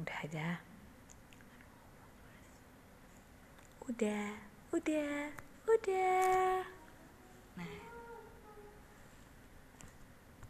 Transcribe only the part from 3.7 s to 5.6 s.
Udah udah.